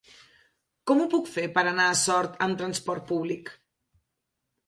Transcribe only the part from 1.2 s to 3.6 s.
fer per anar a Sort amb trasport públic?